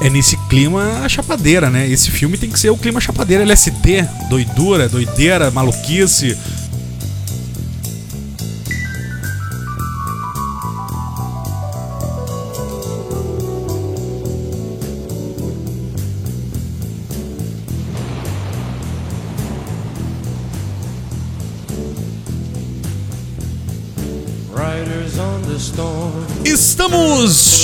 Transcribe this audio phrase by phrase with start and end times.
[0.00, 1.88] é nesse clima chapadeira, né?
[1.88, 6.36] Esse filme tem que ser o clima chapadeira LSD, doidura, doideira, maluquice.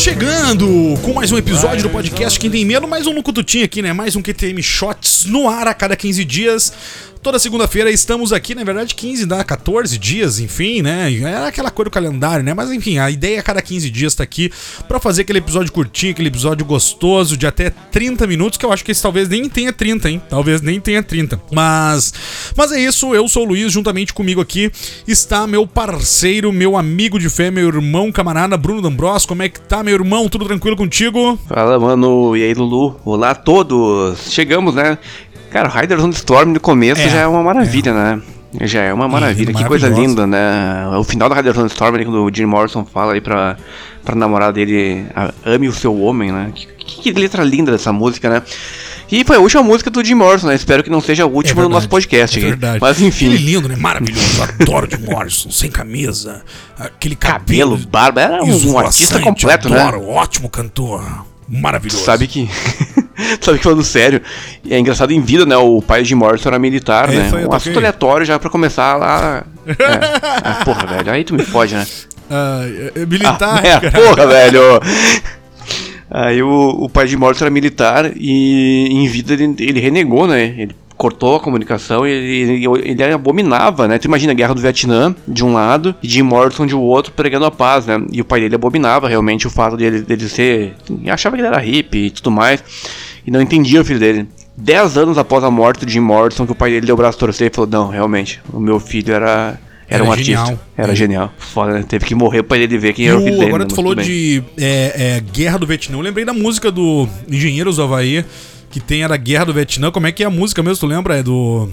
[0.03, 3.81] Chegando com mais um episódio do podcast Quem Tem Medo, mais um no Cututinho aqui,
[3.81, 3.93] né?
[3.93, 6.73] Mais um QTM Shots no ar a cada 15 dias.
[7.23, 11.09] Toda segunda-feira estamos aqui, na verdade 15, dá 14 dias, enfim, né?
[11.21, 12.53] Era aquela coisa do calendário, né?
[12.53, 14.51] Mas enfim, a ideia é cada 15 dias tá aqui
[14.89, 18.85] para fazer aquele episódio curtinho, aquele episódio gostoso de até 30 minutos, que eu acho
[18.85, 20.23] que esse talvez nem tenha 30, hein?
[20.29, 21.41] Talvez nem tenha 30.
[21.53, 22.13] Mas
[22.57, 24.73] mas é isso, eu sou o Luiz, juntamente comigo aqui
[25.07, 29.27] está meu parceiro, meu amigo de fé, meu irmão, camarada Bruno D'Ambros.
[29.27, 30.29] Como é que tá, meu irmão?
[30.29, 31.39] Tudo tranquilo contigo?
[31.49, 32.37] Fala, mano.
[32.37, 33.01] E aí, Lulu?
[33.05, 34.19] Olá a todos.
[34.29, 34.99] Chegamos, né?
[35.53, 37.93] Cara, Riders on the Storm no começo é, já é uma maravilha, é.
[37.93, 38.23] né?
[38.63, 40.87] Já é uma maravilha, que coisa linda, né?
[40.99, 43.59] O final do Riders on the Storm, quando o Jim Morrison fala aí pra,
[44.03, 45.07] pra namorada dele,
[45.45, 46.51] ame o seu homem, né?
[46.55, 48.43] Que, que, letra linda dessa música, né?
[49.11, 50.55] E foi a última música do Jim Morrison, né?
[50.55, 52.39] Espero que não seja a última é verdade, no nosso podcast.
[52.39, 52.79] É verdade.
[52.81, 53.27] Mas enfim.
[53.27, 53.77] Ele lindo, né?
[53.77, 54.43] Maravilhoso.
[54.43, 56.43] Adoro Jim Morrison, sem camisa,
[56.79, 57.77] aquele cabelo.
[57.77, 58.21] cabelo barba.
[58.23, 60.07] Era um, um artista completo, adoro, né?
[60.09, 61.27] Ótimo cantor.
[61.47, 62.05] Maravilhoso.
[62.05, 62.49] Sabe que.
[63.41, 64.21] Sabe que falando sério,
[64.69, 65.57] é engraçado em vida, né?
[65.57, 67.47] O pai de Morrison era militar, é, né?
[67.49, 69.45] Um assunto aleatório já pra começar lá.
[69.67, 69.75] É.
[70.45, 71.13] Ah, porra, velho.
[71.13, 71.87] Aí tu me fode, né?
[72.35, 72.63] Ah,
[72.95, 74.81] é, militar, ah, é, porra, velho.
[76.11, 80.55] Aí o, o pai de Morrison era militar e em vida ele, ele renegou, né?
[80.57, 83.99] Ele cortou a comunicação e ele, ele, abominava, né?
[83.99, 87.45] Tu imagina a guerra do Vietnã de um lado e Jim Morrison de outro pregando
[87.45, 88.01] a paz, né?
[88.13, 90.77] E o pai dele abominava realmente o fato dele, dele ser.
[91.09, 92.63] achava que ele era hippie e tudo mais.
[93.27, 94.29] E não entendia o filho dele.
[94.57, 97.17] Dez anos após a morte de Jim Morrison, que o pai dele deu o braço
[97.17, 99.59] a torcer e falou: Não, realmente, o meu filho era.
[99.89, 100.43] Era, era um genial.
[100.43, 100.65] artista.
[100.77, 100.97] Era é.
[100.97, 101.35] genial.
[101.37, 101.85] Foda, né?
[101.87, 103.47] Teve que morrer pra ele ver quem era o filho dele.
[103.47, 105.99] Agora tu falou de é, é, Guerra do Vietnã.
[105.99, 108.25] Eu lembrei da música do Engenheiros do Havaí
[108.73, 109.93] que tem era Guerra do Vietnã.
[109.93, 110.81] Como é que é a música mesmo?
[110.81, 111.19] Tu lembra?
[111.19, 111.69] É do.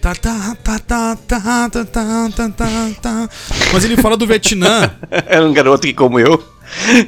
[0.00, 3.28] Tá, tá, tá, tá, tá, tá, tá, tá, tá, tá.
[3.72, 4.90] Mas ele fala do Vietnã.
[5.08, 6.42] Era um garoto que, como eu.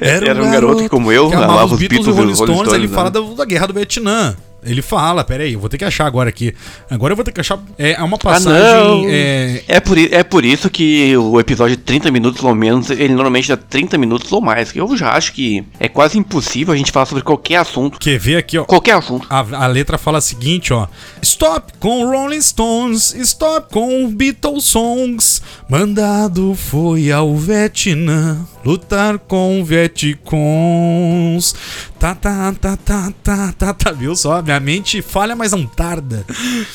[0.01, 2.35] Era um, Era um garoto, que, como eu, que amava os Beatles e os Rolling
[2.35, 2.73] Stones.
[2.73, 4.35] Ele fala da, da Guerra do Vietnã.
[4.65, 6.53] Ele fala, peraí, eu vou ter que achar agora aqui.
[6.89, 7.59] Agora eu vou ter que achar.
[7.77, 8.51] É uma passagem.
[8.51, 9.63] Ah, é...
[9.67, 13.47] É, por, é por isso que o episódio de 30 minutos ou menos, ele normalmente
[13.47, 14.75] dá 30 minutos ou mais.
[14.75, 17.99] Eu já acho que é quase impossível a gente falar sobre qualquer assunto.
[17.99, 18.63] Quer ver aqui, ó?
[18.63, 19.27] Qualquer assunto.
[19.29, 20.87] A, a letra fala a seguinte, ó.
[21.21, 25.43] Stop com Rolling Stones, stop com Beatles songs.
[25.69, 31.53] Mandado foi ao Vietnã lutar com Vietcons.
[31.99, 34.41] Tá, tá, tá, tá, tá, tá, tá, viu só?
[34.41, 36.25] Minha mente falha, mas não tarda.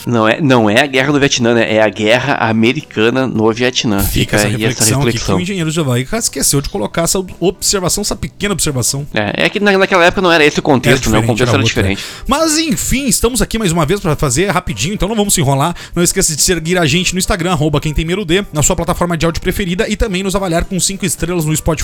[0.06, 1.74] Não é, não é a guerra do Vietnã, né?
[1.74, 4.00] É a guerra americana no Vietnã.
[4.00, 7.02] Fica, Fica essa, aí reflexão essa reflexão aqui que o engenheiro Havaí esqueceu de colocar
[7.02, 9.06] essa observação, essa pequena observação.
[9.12, 11.18] É, é que naquela época não era esse o contexto, né?
[11.18, 12.02] O contexto era, era diferente.
[12.26, 15.74] Mas enfim, estamos aqui mais uma vez para fazer rapidinho, então não vamos se enrolar.
[15.94, 18.76] Não esqueça de seguir a gente no Instagram, arroba quem tem medo D, na sua
[18.76, 21.79] plataforma de áudio preferida e também nos avaliar com 5 estrelas no Spotify.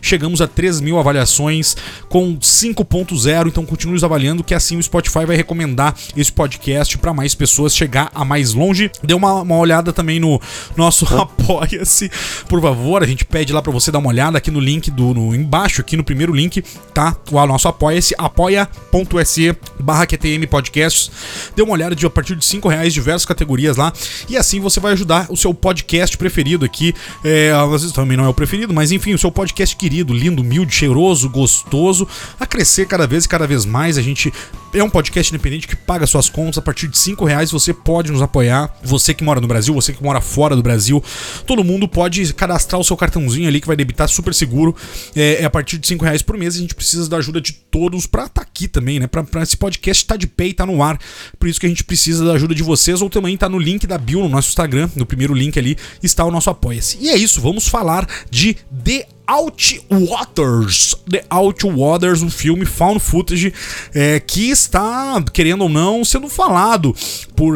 [0.00, 1.76] Chegamos a 3 mil avaliações
[2.08, 6.96] com 5 5.0, então continue nos avaliando que assim o Spotify vai recomendar esse podcast
[6.98, 8.90] para mais pessoas chegar a mais longe.
[9.02, 10.40] Dê uma, uma olhada também no
[10.76, 12.10] nosso Apoia-se,
[12.48, 13.02] por favor.
[13.02, 15.80] A gente pede lá para você dar uma olhada aqui no link do no, embaixo,
[15.80, 16.62] aqui no primeiro link,
[16.92, 17.16] tá?
[17.30, 21.10] O nosso Apoia-se, apoia.se barra QTM Podcasts.
[21.56, 23.92] Dê uma olhada de a partir de 5 reais, diversas categorias lá.
[24.28, 26.94] E assim você vai ajudar o seu podcast preferido aqui.
[27.24, 30.42] É, às vezes também não é o preferido, mas enfim, o seu podcast querido, lindo,
[30.42, 32.06] humilde, cheiroso, gostoso,
[32.38, 33.96] a crescer crescer cada vez e cada vez mais.
[33.96, 34.32] A gente
[34.74, 36.58] é um podcast independente que paga suas contas.
[36.58, 38.76] A partir de 5 reais você pode nos apoiar.
[38.82, 41.02] Você que mora no Brasil, você que mora fora do Brasil,
[41.46, 44.76] todo mundo pode cadastrar o seu cartãozinho ali que vai debitar super seguro.
[45.16, 46.56] É, é a partir de 5 reais por mês.
[46.56, 49.06] A gente precisa da ajuda de todos pra estar tá aqui também, né?
[49.06, 50.98] Pra, pra esse podcast estar tá de pé e tá no ar.
[51.38, 53.00] Por isso que a gente precisa da ajuda de vocês.
[53.00, 54.90] Ou também tá no link da bio no nosso Instagram.
[54.94, 56.98] No primeiro link ali está o nosso apoia-se.
[57.00, 60.96] E é isso, vamos falar de The Outwaters.
[61.10, 63.52] The Outwaters, um filme found footage
[63.94, 66.96] é, que está, querendo ou não, sendo falado
[67.36, 67.54] por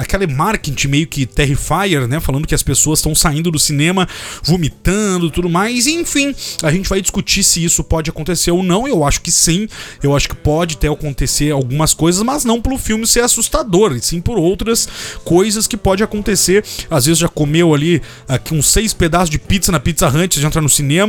[0.00, 2.20] aquele marketing meio que Terrifier, né?
[2.20, 4.08] Falando que as pessoas estão saindo do cinema
[4.44, 5.88] vomitando tudo mais.
[5.88, 8.86] Enfim, a gente vai discutir se isso pode acontecer ou não.
[8.86, 9.68] Eu acho que sim.
[10.00, 14.00] Eu acho que pode até acontecer algumas coisas, mas não pelo filme ser assustador, e
[14.00, 14.88] sim por outras
[15.24, 16.64] coisas que pode acontecer.
[16.88, 20.46] Às vezes já comeu ali aqui uns seis pedaços de pizza na Pizza Hut, já
[20.46, 20.99] entra no cinema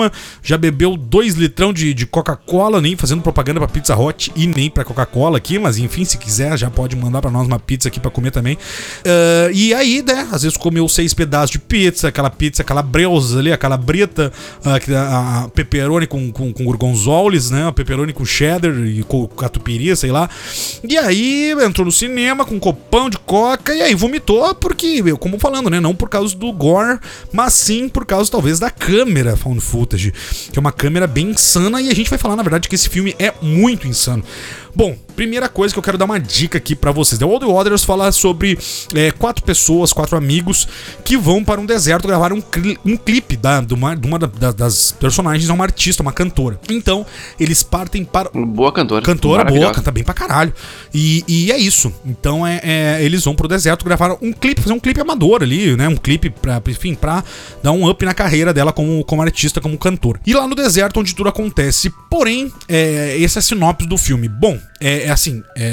[0.44, 4.70] já bebeu dois litrão de, de Coca-Cola, nem fazendo propaganda pra Pizza Hut e nem
[4.70, 8.00] pra Coca-Cola aqui, mas enfim, se quiser, já pode mandar pra nós uma pizza aqui
[8.00, 8.56] pra comer também.
[8.56, 13.40] Uh, e aí, né, às vezes comeu seis pedaços de pizza, aquela pizza, aquela breusa
[13.40, 14.32] ali, aquela brita,
[14.66, 19.28] uh, a, a pepperoni com, com, com gorgonzoles, né, a pepperoni com cheddar e com
[19.28, 20.30] catupiry, sei lá.
[20.88, 25.40] E aí entrou no cinema com um copão de coca e aí vomitou porque, como
[25.40, 27.00] falando, né, não por causa do gore,
[27.32, 30.14] mas sim por causa talvez da câmera found footage,
[30.52, 32.88] que é uma câmera bem insana e a gente vai falar na verdade que esse
[32.88, 34.24] filme é muito insano.
[34.74, 37.20] Bom, primeira coisa que eu quero dar uma dica aqui para vocês.
[37.20, 38.58] The Old Waters fala sobre
[38.96, 40.68] é, quatro pessoas, quatro amigos
[41.04, 44.18] que vão para um deserto gravar um, cli um clipe da, de uma, de uma
[44.18, 46.60] da, das personagens, é uma artista, uma cantora.
[46.70, 47.06] Então,
[47.40, 48.30] eles partem para.
[48.34, 49.04] Boa cantora.
[49.04, 50.54] Cantora boa, canta bem pra caralho.
[50.94, 51.94] E, e é isso.
[52.06, 55.76] Então, é, é, eles vão pro deserto gravar um clipe, fazer um clipe amador ali,
[55.76, 55.88] né?
[55.88, 57.24] Um clipe pra, enfim, pra
[57.62, 60.20] dar um up na carreira dela como, como artista, como cantora.
[60.26, 61.92] E lá no deserto, onde tudo acontece.
[62.10, 64.28] Porém, é, essa é a sinopse do filme.
[64.28, 65.70] Bom, é, é assim, é, é,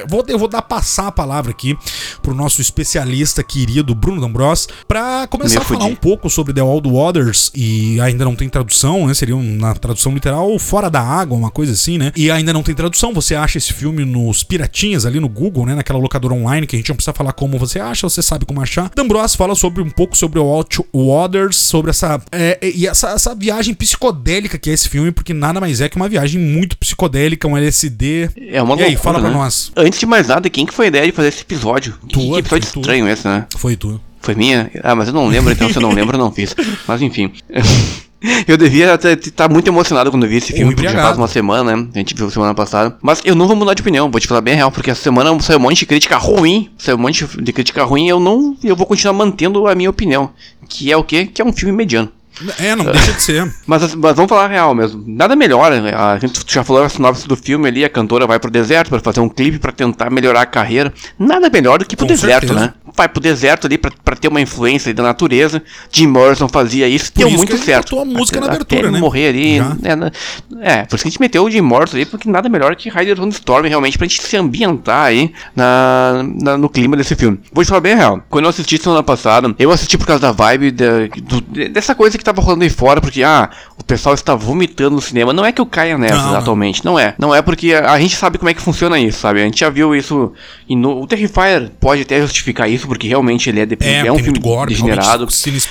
[0.00, 1.78] é, vou, eu vou dar passar a palavra aqui
[2.20, 6.90] pro nosso especialista querido Bruno D'Ambros para começar a falar um pouco sobre The Old
[6.90, 9.14] Waters e ainda não tem tradução, né?
[9.14, 12.12] Seria na tradução literal Fora da Água, uma coisa assim, né?
[12.16, 13.14] E ainda não tem tradução.
[13.14, 15.76] Você acha esse filme nos piratinhas ali no Google, né?
[15.76, 18.60] Naquela locadora online que a gente não precisa falar como você acha, você sabe como
[18.60, 18.90] achar.
[18.94, 23.34] D'Ambros fala sobre um pouco sobre o Old Waters, sobre essa é, e essa, essa
[23.34, 27.46] viagem psicodélica que é esse filme, porque nada mais é que uma viagem muito psicodélica,
[27.46, 29.28] um LSD é uma e loucura, aí, fala né?
[29.28, 29.72] pra nós.
[29.76, 31.94] Antes de mais nada, quem que foi a ideia de fazer esse episódio?
[32.08, 33.46] Tu, que episódio tu, estranho esse, né?
[33.56, 34.00] Foi tu.
[34.20, 34.70] Foi minha?
[34.82, 36.54] Ah, mas eu não lembro, então se eu não lembro, eu não fiz.
[36.86, 37.32] Mas enfim.
[38.48, 41.88] Eu devia estar muito emocionado quando vi esse filme, porque já faz uma semana, né?
[41.94, 42.96] A gente viu semana passada.
[43.00, 45.38] Mas eu não vou mudar de opinião, vou te falar bem real, porque essa semana
[45.40, 46.68] saiu um monte de crítica ruim.
[46.76, 48.56] Saiu um monte de crítica ruim e eu não.
[48.64, 50.30] Eu vou continuar mantendo a minha opinião.
[50.68, 51.26] Que é o quê?
[51.26, 52.10] Que é um filme mediano.
[52.58, 53.54] É, não deixa de ser.
[53.66, 55.02] mas, mas vamos falar real mesmo.
[55.06, 55.70] Nada melhor.
[55.72, 55.92] Né?
[55.94, 59.00] A gente já falou a sinopse do filme ali, a cantora vai pro deserto para
[59.00, 60.92] fazer um clipe para tentar melhorar a carreira.
[61.18, 62.60] Nada melhor do que pro Com deserto, certeza.
[62.60, 62.74] né?
[62.96, 65.62] Vai pro deserto ali pra, pra ter uma influência da natureza.
[65.90, 67.98] Jim Morrison fazia isso, Por deu isso muito certo.
[67.98, 68.98] a música até, na abertura, né?
[68.98, 69.58] morrer ali.
[69.58, 72.74] É, é, por isso que a gente meteu o Jim Morrison ali, porque nada melhor
[72.74, 76.96] que Riders on the Storm realmente pra gente se ambientar aí na, na, no clima
[76.96, 77.38] desse filme.
[77.52, 78.22] Vou te falar bem real.
[78.28, 82.24] Quando eu assisti semana passada, eu assisti por causa da vibe do, dessa coisa que
[82.28, 85.32] tava rolando aí fora, porque, ah, o pessoal está vomitando no cinema.
[85.32, 87.14] Não é que eu caia nessa não, atualmente, não é.
[87.18, 89.40] Não é porque a, a, gente sabe como é que funciona isso, sabe?
[89.40, 90.32] A gente já viu isso.
[90.68, 94.12] E no, o Terrifier pode até justificar isso, porque realmente ele é, de, é, é
[94.12, 95.26] um filme gore, degenerado.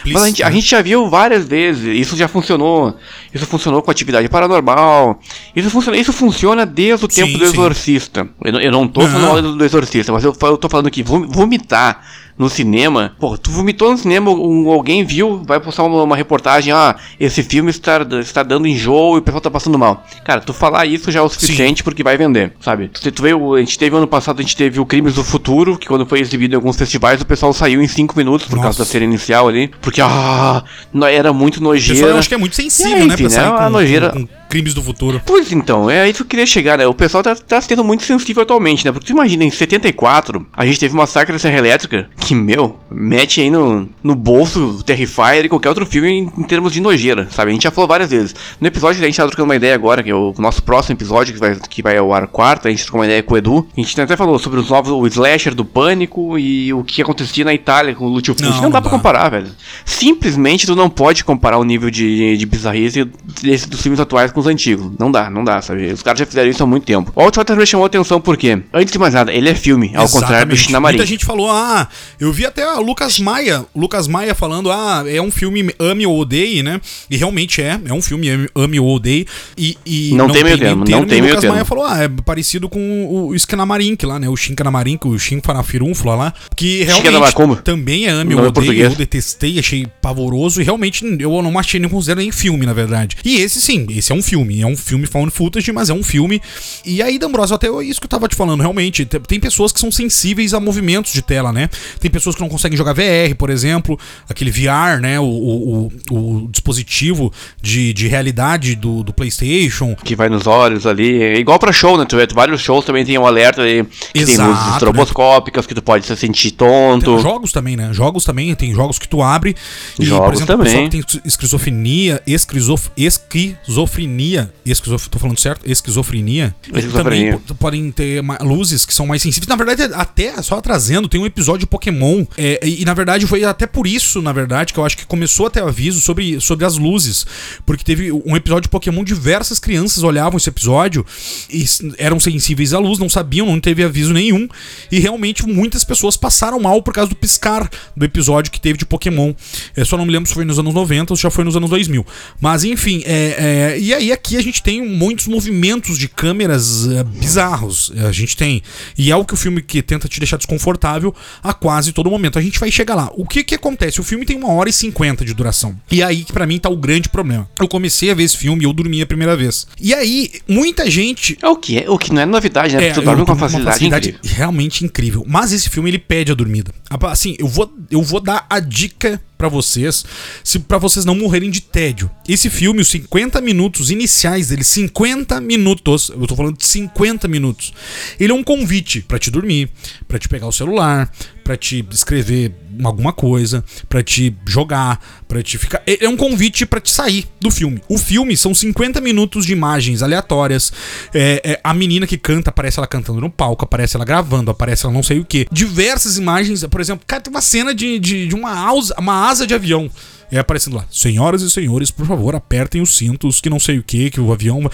[0.05, 2.95] Mas a gente, a gente já viu várias vezes, isso já funcionou.
[3.33, 5.19] Isso funcionou com atividade paranormal.
[5.55, 8.27] Isso funciona, isso funciona desde o tempo sim, do Exorcista.
[8.43, 12.01] Eu, eu, não tô falando do, do Exorcista, mas eu, eu tô falando que vomitar
[12.37, 13.13] no cinema.
[13.19, 17.41] Pô, tu vomitou no cinema, um, alguém viu, vai postar uma, uma, reportagem, ah, esse
[17.43, 20.05] filme está, está dando enjoo e o pessoal tá passando mal.
[20.23, 21.83] Cara, tu falar isso já é o suficiente Sim.
[21.83, 22.89] porque vai vender, sabe?
[22.89, 25.77] Tu, tu veio, a gente teve ano passado, a gente teve o Crimes do Futuro,
[25.77, 28.63] que quando foi exibido em alguns festivais, o pessoal saiu em 5 minutos por Nossa.
[28.63, 30.63] causa da cena inicial ali, porque, ah,
[31.11, 31.93] era muito nojeira.
[31.93, 33.39] O pessoal, eu acho que é muito sensível, aí, né, enfim, né?
[33.39, 34.09] a nojeira...
[34.11, 35.21] Com, com crimes do futuro.
[35.25, 36.85] Pois então, é isso que eu queria chegar, né?
[36.85, 38.91] O pessoal tá, tá sendo muito sensível atualmente, né?
[38.91, 42.77] Porque tu imagina, em 74, a gente teve uma massacre da Serra Elétrica, que, meu,
[42.91, 47.29] mete aí no, no bolso Terrifier e qualquer outro filme em, em, termos de nojeira,
[47.31, 47.51] sabe?
[47.51, 48.35] A gente já falou várias vezes.
[48.59, 51.33] No episódio, a gente tá trocando uma ideia agora, que é o nosso próximo episódio,
[51.33, 53.67] que vai, que vai ao ar quarta, a gente trocou uma ideia com o Edu.
[53.75, 57.45] A gente até falou sobre os novos, o slasher do Pânico e o que acontecia
[57.45, 59.47] na Itália com o Lúcio Não, não, não dá, dá pra comparar, velho.
[59.85, 63.09] Simplesmente tu não pode comparar o nível de, de bizarrice
[63.41, 64.91] desse, dos filmes atuais com os antigos.
[64.99, 65.87] Não dá, não dá, sabe?
[65.87, 67.11] Os caras já fizeram isso há muito tempo.
[67.15, 70.03] O Outlander me chamou a atenção porque, antes de mais nada, ele é filme, ao
[70.03, 70.11] Exatamente.
[70.13, 70.97] contrário do Shinamarin.
[70.97, 71.87] Muita gente falou, ah,
[72.19, 76.19] eu vi até a Lucas Maia, Lucas Maia falando, ah, é um filme ame ou
[76.19, 76.79] odeie, né?
[77.09, 79.25] E realmente é, é um filme ame ou odeie.
[79.57, 81.35] E, e não, não, tem meio termo, não tem meio termo.
[81.35, 84.29] Lucas Maia falou, ah, é parecido com o, o Skinamarin, lá, né?
[84.29, 88.81] O Shin Kanamarin, o Shin Farafirunfla lá, que realmente também é ame ou odeie.
[88.81, 93.17] Eu detestei, achei pavoroso e realmente eu não achei nem considero nem filme, na verdade.
[93.25, 96.03] E esse sim, esse é um filme, é um filme found footage, mas é um
[96.03, 96.41] filme.
[96.85, 99.91] E aí, D'Ambrosio, até isso que eu tava te falando, realmente, tem pessoas que são
[99.91, 101.69] sensíveis a movimentos de tela, né?
[101.99, 103.97] Tem pessoas que não conseguem jogar VR, por exemplo,
[104.29, 105.19] aquele VR, né?
[105.19, 107.31] O, o, o, dispositivo
[107.61, 109.95] de, de realidade do, do PlayStation.
[109.95, 111.21] Que vai nos olhos ali.
[111.21, 112.05] É igual pra show, né?
[112.05, 114.71] Tu vê, vários shows também tem um alerta aí, que Exato, tem luzes né?
[114.73, 115.67] estroboscópicas, né?
[115.69, 117.13] que tu pode se sentir tonto.
[117.13, 117.93] Tem jogos também, né?
[117.93, 119.55] Jogos também, tem jogos que tu abre
[119.99, 120.89] e, jogos por exemplo, também.
[120.89, 125.69] tem esquizofrenia, esquizof, esquizofrenia esquizofrenia, esquizof, tô falando certo?
[125.69, 127.03] Esquizofrenia, Esquizofrenia.
[127.33, 129.47] também po- podem ter luzes que são mais sensíveis.
[129.47, 133.43] Na verdade, até só trazendo, tem um episódio de Pokémon, é, e, na verdade foi
[133.43, 136.65] até por isso, na verdade, que eu acho que começou até o aviso sobre, sobre
[136.65, 137.25] as luzes,
[137.65, 141.05] porque teve um episódio de Pokémon, diversas crianças olhavam esse episódio
[141.49, 141.65] e
[141.97, 144.47] eram sensíveis à luz, não sabiam, não teve aviso nenhum,
[144.91, 148.85] e realmente muitas pessoas passaram mal por causa do piscar do episódio que teve de
[148.85, 149.33] Pokémon.
[149.75, 151.55] Eu só não me lembro se foi nos anos 90 ou se já foi nos
[151.55, 152.05] anos 2000.
[152.39, 157.03] Mas enfim, é, é, e aí aqui a gente tem muitos movimentos de câmeras é,
[157.03, 157.91] bizarros.
[158.07, 158.61] A gente tem.
[158.97, 162.39] E é o que o filme que tenta te deixar desconfortável a quase todo momento.
[162.39, 163.11] A gente vai chegar lá.
[163.15, 163.99] O que que acontece?
[163.99, 165.75] O filme tem uma hora e cinquenta de duração.
[165.91, 167.49] E aí que pra mim tá o grande problema.
[167.59, 169.67] Eu comecei a ver esse filme e eu dormi a primeira vez.
[169.79, 172.87] E aí, muita gente É o que é, o que não é novidade, né?
[172.87, 174.19] é, tu dorme com uma facilidade, incrível.
[174.23, 175.23] realmente incrível.
[175.27, 176.71] Mas esse filme ele pede a dormida.
[176.89, 180.03] Assim, eu vou, eu vou dar a dica pra vocês,
[180.43, 182.09] se para vocês não morrerem de tédio.
[182.27, 187.73] Esse filme, os 50 minutos iniciais dele, 50 minutos, eu tô falando de 50 minutos.
[188.19, 189.69] Ele é um convite pra te dormir,
[190.07, 191.11] pra te pegar o celular,
[191.43, 192.53] pra te escrever
[192.83, 195.81] alguma coisa, pra te jogar, pra te ficar.
[195.85, 197.81] É é um convite pra te sair do filme.
[197.87, 200.71] O filme são 50 minutos de imagens aleatórias.
[201.13, 204.85] É, é, a menina que canta, aparece ela cantando no palco, aparece ela gravando, aparece
[204.85, 205.47] ela não sei o que.
[205.51, 209.45] Diversas imagens, por exemplo, cara, tem uma cena de, de, de uma, asa, uma asa
[209.45, 209.89] de avião.
[210.29, 213.83] É aparecendo lá, senhoras e senhores, por favor, apertem os cintos, que não sei o
[213.83, 214.61] que, que o avião.
[214.61, 214.71] vai-"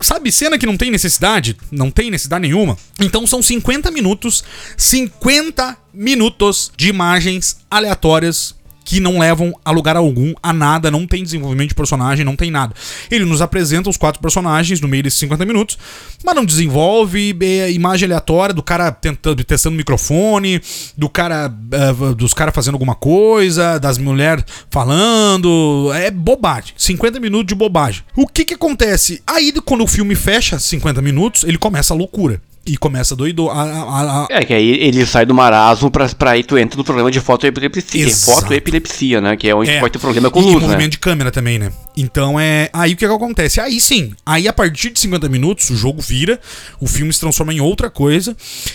[0.00, 1.56] Sabe, cena que não tem necessidade?
[1.70, 2.76] Não tem necessidade nenhuma.
[3.00, 4.42] Então são 50 minutos,
[4.76, 8.54] 50 minutos de imagens aleatórias
[8.84, 12.50] que não levam a lugar algum, a nada, não tem desenvolvimento de personagem, não tem
[12.50, 12.74] nada.
[13.10, 15.78] Ele nos apresenta os quatro personagens no meio desses 50 minutos,
[16.24, 20.60] mas não desenvolve é, imagem aleatória do cara tentando, testando microfone,
[20.96, 26.74] do cara é, dos caras fazendo alguma coisa, das mulheres falando, é bobagem.
[26.76, 28.02] 50 minutos de bobagem.
[28.14, 29.22] O que que acontece?
[29.26, 32.40] Aí quando o filme fecha 50 minutos, ele começa a loucura.
[32.66, 33.50] E começa doido.
[33.50, 36.78] A, a, a, É, que aí ele sai do marasmo pra, pra aí tu entra
[36.78, 38.06] no problema de fotoepilepsia.
[38.06, 38.40] Exato.
[38.40, 39.36] Fotoepilepsia, né?
[39.36, 39.80] Que é onde É.
[39.80, 40.66] pode ter problema com e, luz, e né?
[40.66, 41.70] movimento de câmera também, né?
[41.94, 42.70] Então é.
[42.72, 43.60] Aí o que, que acontece?
[43.60, 44.12] Aí sim.
[44.24, 46.40] Aí a partir de 50 minutos o jogo vira,
[46.80, 48.34] o filme se transforma em outra coisa.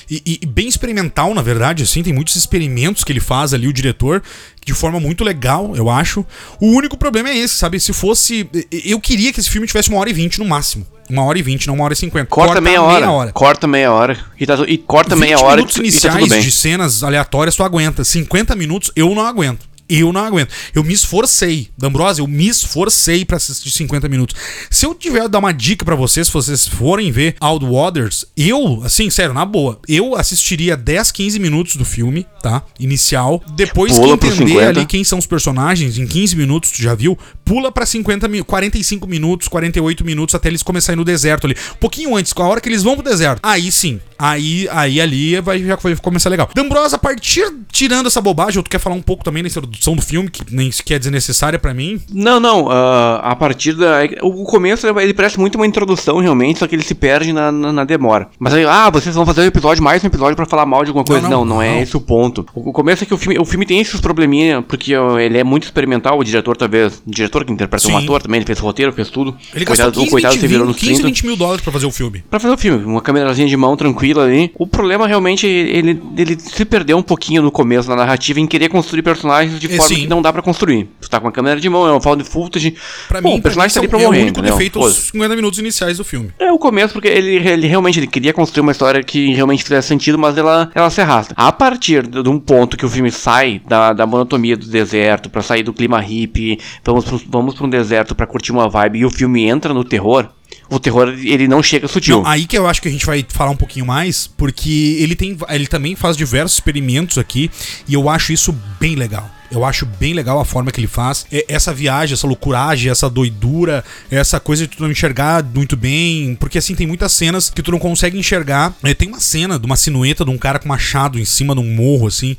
[0.09, 2.03] E, e- e bem experimental, na verdade, assim.
[2.03, 4.21] Tem muitos experimentos que ele faz ali, o diretor,
[4.69, 6.23] de forma muito legal, eu acho.
[6.61, 7.79] O único problema é esse, sabe?
[7.79, 8.47] Se fosse.
[8.85, 10.85] Eu queria que esse filme tivesse uma hora e vinte no máximo.
[11.09, 12.27] Uma hora e vinte, não uma hora e cinquenta.
[12.27, 13.31] Corta, meia, hora.
[13.31, 14.15] Corta meia hora.
[14.39, 17.55] E, tá, e corta 20 meia hora minutos e, e tá iniciais de cenas aleatórias
[17.55, 18.03] tu aguenta.
[18.03, 19.67] 50 minutos eu não aguento.
[19.89, 20.49] Eu não aguento.
[20.73, 21.69] Eu me esforcei.
[21.77, 24.35] D'Ambrosio, eu me esforcei pra assistir 50 minutos.
[24.69, 29.09] Se eu tiver dar uma dica pra vocês, se vocês forem ver Outwaters, eu, assim,
[29.09, 32.63] sério, na boa, eu assistiria 10, 15 minutos do filme, tá?
[32.79, 33.43] Inicial.
[33.55, 34.67] Depois Pula que entender 50.
[34.69, 37.17] ali quem são os personagens, em 15 minutos, tu já viu?
[37.43, 41.55] Pula pra 50, mi- 45 minutos, 48 minutos até eles começarem no deserto ali.
[41.73, 43.39] Um pouquinho antes, com a hora que eles vão pro deserto.
[43.43, 43.99] Aí sim.
[44.17, 46.49] Aí, aí ali vai, já vai começar legal.
[46.53, 49.47] D'Ambrosa, a partir, tirando essa bobagem, tu quer falar um pouco também da
[49.79, 51.99] introdução do filme, que nem sequer é desnecessária pra mim?
[52.13, 54.01] Não, não, ah, a partir da.
[54.21, 57.71] O começo ele parece muito uma introdução realmente, só que ele se perde na, na,
[57.71, 58.27] na demora.
[58.37, 60.89] Mas aí, ah, vocês vão fazer um episódio, mais um episódio pra falar mal de
[60.89, 61.21] alguma coisa.
[61.23, 61.81] Não, Não, não, não, é não.
[61.81, 62.45] esse o ponto.
[62.53, 65.43] O, o começo é que o filme, o filme tem esses probleminha, porque ele é
[65.43, 67.01] muito experimental, o diretor talvez.
[67.05, 68.03] O diretor que interpreta um Sim.
[68.03, 69.35] ator também, ele fez roteiro, fez tudo.
[69.53, 71.07] Ele coitado, gastou 15, o coitado 20, se virou nos 15 30.
[71.07, 72.23] 20 mil dólares pra fazer o filme.
[72.29, 74.51] Pra fazer o filme, uma câmerazinha de mão tranquila ali.
[74.57, 78.69] O problema realmente, ele, ele se perdeu um pouquinho no começo da narrativa em querer
[78.69, 80.01] construir personagens de É, forma sim.
[80.01, 80.89] que não dá pra construir.
[81.01, 82.75] Tu tá com uma câmera de mão, é um found footage.
[83.07, 84.85] Pra Pô, mim, o personagem tá ali pra são- morrer, é o único defeito Pô,
[84.85, 86.31] os 50 minutos iniciais do filme.
[86.39, 89.87] é o começo, porque ele, ele realmente ele queria construir uma história que realmente fizesse
[89.87, 91.33] sentido, mas ela, ela se arrasta.
[91.37, 95.29] A partir de de um ponto que o filme sai da, da monotonia do deserto,
[95.29, 98.99] pra sair do clima hippie, vamos, pro, vamos pra um deserto pra curtir uma vibe,
[98.99, 100.27] e o filme entra no terror,
[100.69, 102.17] o terror ele não chega sutil.
[102.21, 105.15] Não, aí que eu acho que a gente vai falar um pouquinho mais, porque ele
[105.15, 107.49] tem, ele também faz diversos experimentos aqui
[107.87, 109.29] e eu acho isso bem legal.
[109.51, 111.25] Eu acho bem legal a forma que ele faz.
[111.47, 116.35] Essa viagem, essa loucuragem, essa doidura, essa coisa de tu não enxergar muito bem.
[116.35, 118.73] Porque assim, tem muitas cenas que tu não consegue enxergar.
[118.83, 121.61] É, tem uma cena de uma sinueta de um cara com machado em cima de
[121.61, 122.37] um morro, assim,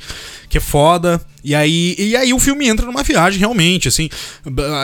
[0.49, 1.21] que é foda.
[1.42, 4.09] E aí, e aí o filme entra numa viagem, realmente, assim.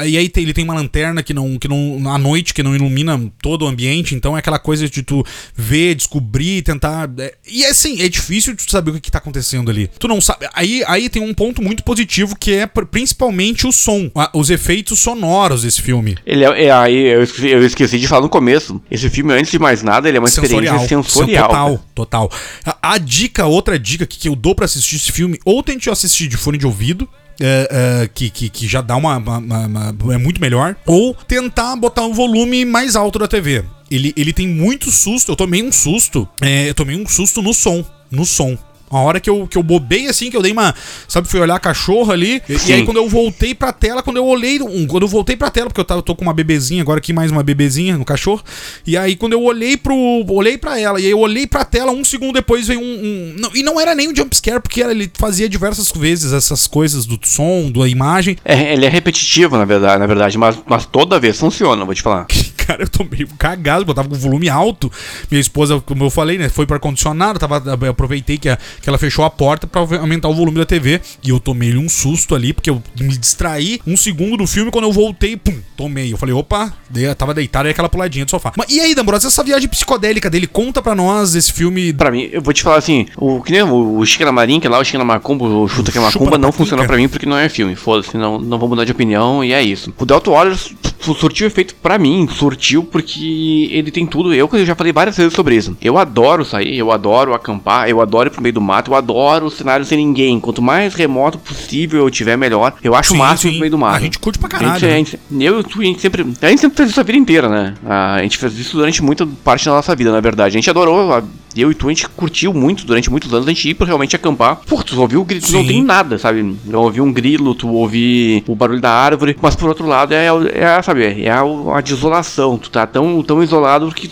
[0.06, 2.10] E aí tem- ele tem uma lanterna que não, que não.
[2.12, 4.14] à noite, que não ilumina todo o ambiente.
[4.14, 7.10] Então é aquela coisa de tu ver, descobrir, tentar.
[7.18, 9.88] é- E assim, é difícil de tu saber o que, que tá acontecendo ali.
[9.98, 10.46] Tu não sabe.
[10.54, 14.50] Aí, aí tem um ponto muito positivo que é pr- principalmente o som, a- os
[14.50, 16.16] efeitos sonoros desse filme.
[16.26, 18.80] Ele é, é, aí eu esqueci, eu esqueci de falar no começo.
[18.90, 21.48] Esse filme, antes de mais nada, ele é uma experiência sensorial.
[21.48, 22.32] Total, total.
[22.64, 25.88] A, a dica, outra dica que, que eu dou pra assistir esse filme, ou tente
[25.90, 27.08] assistir de fone de ouvido,
[27.40, 30.76] é, é, que, que, que, já dá uma, uma, uma, uma, É muito melhor.
[30.86, 33.64] Ou tentar botar um volume mais alto da TV.
[33.90, 35.32] Ele, ele tem muito susto.
[35.32, 36.28] Eu tomei um susto.
[36.40, 37.84] É, eu tomei um susto no som.
[38.10, 38.56] No som.
[38.90, 40.74] Uma hora que eu, que eu bobei assim, que eu dei uma.
[41.08, 42.40] Sabe, fui olhar a cachorra ali.
[42.48, 44.60] E, e, aí, quando eu voltei pra tela, quando eu olhei.
[44.60, 46.98] Um, quando eu voltei pra tela, porque eu, tava, eu tô com uma bebezinha, agora
[46.98, 48.42] aqui mais uma bebezinha no cachorro.
[48.86, 49.94] E aí, quando eu olhei pro.
[50.28, 52.84] Olhei pra ela, e aí eu olhei pra tela, um segundo depois veio um.
[52.84, 57.06] um não, e não era nem um jumpscare, porque ele fazia diversas vezes essas coisas
[57.06, 58.36] do som, da imagem.
[58.44, 62.02] É, ele é repetitivo, na verdade, na verdade, mas, mas toda vez funciona, vou te
[62.02, 62.26] falar.
[62.66, 64.90] cara, eu tô meio cagado, eu tava com volume alto.
[65.30, 68.88] Minha esposa, como eu falei, né, foi para ar-condicionado, tava, eu aproveitei que, a, que
[68.88, 71.00] ela fechou a porta para aumentar o volume da TV.
[71.22, 74.84] E eu tomei um susto ali, porque eu me distraí um segundo do filme, quando
[74.84, 76.12] eu voltei, pum, tomei.
[76.12, 78.52] Eu falei, opa, eu tava deitado aí aquela puladinha do sofá.
[78.56, 81.92] Mas e aí, D'Ambrosio, essa viagem psicodélica dele, conta pra nós esse filme.
[81.92, 84.66] Pra mim, eu vou te falar assim, o que nem o, o Chica Marim, que
[84.66, 87.26] é lá o Chica Macumba, o Chuta que é Macumba, não funcionou pra mim porque
[87.26, 87.76] não é filme.
[87.76, 89.92] Foda-se, não, não vou mudar de opinião e é isso.
[89.98, 90.74] O Delta Waters
[91.14, 94.34] surtiu efeito pra mim, surtiu porque ele tem tudo.
[94.34, 95.76] Eu, eu já falei várias vezes sobre isso.
[95.80, 99.46] Eu adoro sair, eu adoro acampar, eu adoro ir pro meio do mato, eu adoro
[99.46, 100.40] o cenário sem ninguém.
[100.40, 102.74] Quanto mais remoto possível eu tiver, melhor.
[102.82, 103.56] Eu acho sim, máximo sim.
[103.56, 103.96] no meio do mato.
[103.96, 104.72] A gente curte pra caralho.
[104.72, 104.94] A gente, né?
[104.94, 106.22] a gente, eu e tu, a gente sempre.
[106.40, 107.74] A gente sempre fez isso a vida inteira, né?
[107.84, 110.48] A gente fez isso durante muita parte da nossa vida, na verdade.
[110.48, 111.22] A gente adorou.
[111.56, 114.16] Eu e tu, a gente curtiu muito durante muitos anos a gente ir pra realmente
[114.16, 114.60] acampar.
[114.66, 116.56] Pô, tu ouviu o grilo, tu não tem nada, sabe?
[116.68, 120.26] Eu ouvi um grilo, tu ouvi o barulho da árvore, mas por outro lado é,
[120.26, 121.42] é sabe, é a,
[121.74, 122.58] a desolação.
[122.58, 124.10] Tu tá tão, tão isolado que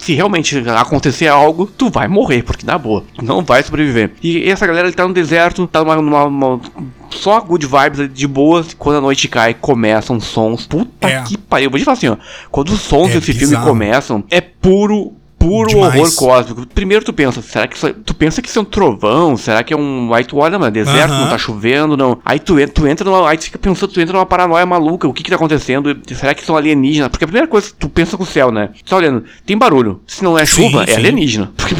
[0.00, 4.12] se realmente acontecer algo, tu vai morrer, porque na boa, não vai sobreviver.
[4.22, 6.60] E essa galera ele tá no deserto, tá numa, numa, numa
[7.08, 10.66] só good vibes de boa, quando a noite cai, começam sons.
[10.66, 11.22] Puta é.
[11.22, 11.66] que pariu.
[11.66, 12.16] Eu vou te falar assim, ó.
[12.50, 13.48] Quando os sons é desse bizarro.
[13.48, 15.94] filme começam, é puro puro Demais.
[15.94, 16.66] horror cósmico.
[16.66, 19.38] Primeiro tu pensa, será que isso, é, tu pensa que isso é um trovão?
[19.38, 21.20] Será que é um aí tu olha, mano, deserto, uh -huh.
[21.22, 22.20] não tá chovendo, não.
[22.22, 25.14] Aí tu, tu entra numa, aí tu fica pensando, tu entra numa paranoia maluca, o
[25.14, 25.98] que que tá acontecendo?
[26.14, 27.08] Será que são alienígenas?
[27.08, 28.68] Porque a primeira coisa tu pensa com o céu, né?
[28.84, 30.02] Tu tá olhando, tem barulho.
[30.06, 31.00] Se não é chuva, sim, é sim.
[31.00, 31.50] alienígena.
[31.56, 31.74] Porque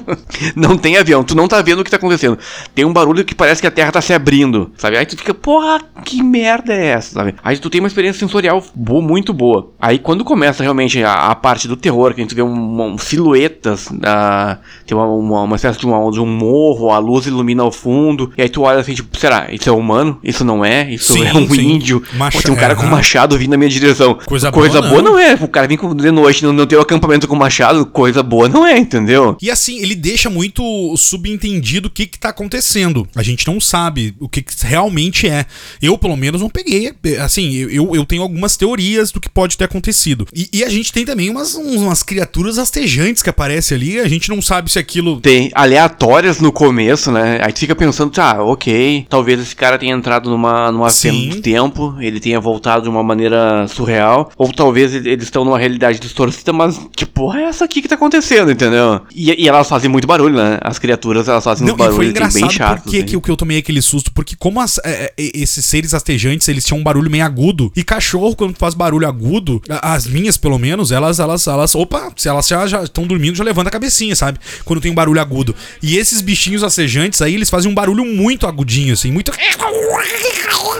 [0.56, 2.38] não tem avião, tu não tá vendo o que tá acontecendo.
[2.74, 4.96] Tem um barulho que parece que a terra tá se abrindo, sabe?
[4.96, 7.34] Aí tu fica, porra, que merda é essa, sabe?
[7.42, 9.70] Aí tu tem uma experiência sensorial boa, muito boa.
[9.80, 12.98] Aí quando começa realmente a, a parte do terror, que a gente vê um, um
[12.98, 17.62] silhuetas, uh, tem uma, uma, uma espécie de, uma, de, um morro, a luz ilumina
[17.62, 19.48] ao fundo, e aí tu olha assim, tipo, será?
[19.50, 20.18] Isso é humano?
[20.22, 20.90] Isso não é?
[20.90, 21.72] Isso sim, é um sim.
[21.72, 22.02] índio?
[22.14, 24.18] Macha tem um cara é, com machado vindo na minha direção.
[24.26, 25.12] Coisa, coisa boa, boa não.
[25.12, 25.18] não.
[25.18, 25.34] é.
[25.34, 28.66] O cara vem de noite, não, não tem o acampamento com machado, coisa boa não
[28.66, 29.36] é, entendeu?
[29.40, 30.62] E assim, ele deixa muito
[30.96, 33.08] subentendido o que que tá acontecendo.
[33.16, 35.44] A gente não sabe o que, que realmente é.
[35.80, 36.92] Eu, pelo menos, não peguei.
[37.20, 40.26] Assim, eu, eu tenho algumas teorias do que pode ter acontecido.
[40.32, 43.98] E, e a gente tem também umas, umas criaturas rastejantes que aparecem ali.
[43.98, 45.20] A gente não sabe se aquilo.
[45.20, 47.40] Tem aleatórias no começo, né?
[47.42, 49.06] Aí tu fica pensando, tá, ok.
[49.08, 53.02] Talvez esse cara tenha entrado numa, numa cena do tempo, ele tenha voltado de uma
[53.02, 54.30] maneira surreal.
[54.36, 57.96] Ou talvez eles estão numa realidade distorcida, mas que porra é essa aqui que tá
[57.96, 59.00] acontecendo, entendeu?
[59.12, 60.58] E, e elas fazem muito barulho, né?
[60.60, 62.84] As criaturas, elas fazem Não, uns barulhos bem chatos.
[62.84, 64.12] Por que, que, que eu tomei aquele susto?
[64.12, 67.72] Porque como as, é, é, esses seres rastejantes, eles tinham um barulho meio agudo.
[67.74, 72.28] E cachorro, quando faz barulho agudo, as minhas, pelo menos, elas, elas, elas, opa, se
[72.28, 74.38] elas já estão dormindo, já levanta a cabecinha, sabe?
[74.64, 75.54] Quando tem um barulho agudo.
[75.82, 79.32] E esses bichinhos rastejantes aí, eles fazem um barulho muito agudinho, assim, muito...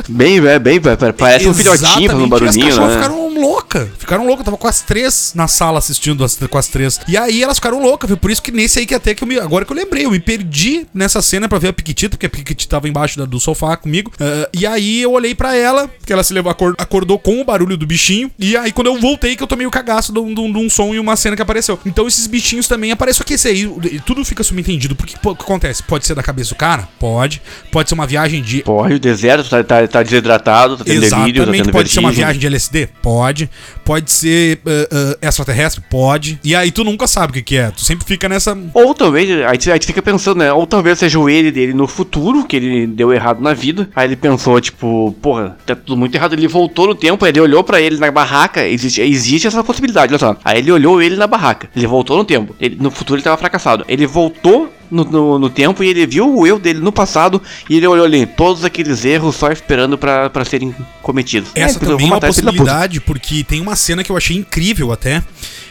[0.09, 0.81] Bem, é, bem,
[1.17, 2.95] parece um filhotinho fazendo um barulhinho, as né?
[2.95, 4.45] ficaram loucas, ficaram loucas.
[4.45, 7.01] Tava com as três na sala assistindo as, com as três.
[7.09, 9.39] E aí elas ficaram loucas, por isso que nesse aí que até que eu me,
[9.39, 12.31] agora que eu lembrei, eu me perdi nessa cena pra ver a Piquitita, porque a
[12.31, 14.11] Piquitita tava embaixo da, do sofá comigo.
[14.15, 17.77] Uh, e aí eu olhei pra ela, que ela se levou, acordou com o barulho
[17.77, 18.31] do bichinho.
[18.39, 21.17] E aí quando eu voltei, que eu tomei o cagaço de um som e uma
[21.17, 21.79] cena que apareceu.
[21.85, 23.25] Então esses bichinhos também aparecem.
[23.25, 24.97] Que esse aí, tudo fica subentendido.
[24.97, 25.83] Porque o que acontece?
[25.83, 26.89] Pode ser da cabeça do cara?
[26.99, 27.41] Pode.
[27.71, 28.63] Pode ser uma viagem de.
[28.63, 31.95] Pode, o deserto tá, tá, tá desidratado, tá tendo Exatamente, delírio, tá tendo pode vertigem.
[31.95, 32.89] ser uma viagem de LSD?
[33.01, 33.22] Pode.
[33.85, 35.83] Pode ser uh, uh, extraterrestre?
[35.89, 36.39] Pode.
[36.43, 37.71] E aí tu nunca sabe o que, que é.
[37.71, 38.57] Tu sempre fica nessa.
[38.75, 40.53] Ou talvez, aí tu fica pensando, né?
[40.53, 43.89] Ou talvez seja o ele dele no futuro, que ele deu errado na vida.
[43.95, 46.33] Aí ele pensou, tipo, porra, tá tudo muito errado.
[46.33, 48.67] Ele voltou no tempo, ele olhou pra ele na barraca.
[48.67, 50.37] Existe, existe essa possibilidade, olha só.
[50.45, 51.69] Aí ele olhou ele na barraca.
[51.75, 52.55] Ele voltou no tempo.
[52.61, 53.85] Ele, no futuro ele tava fracassado.
[53.89, 57.79] Ele voltou no, no, no, tempo e ele viu o erro dele no passado e
[57.79, 61.51] ele olhou ali, todos aqueles erros só esperando para serem cometidos.
[61.55, 65.23] Essa é, também é uma possibilidade, porque tem uma cena que eu achei incrível até,